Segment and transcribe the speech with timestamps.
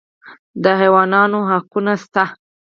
[0.63, 2.23] د حیواناتو حقونه شته